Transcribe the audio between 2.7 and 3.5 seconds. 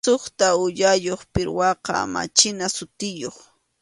sutiyuq.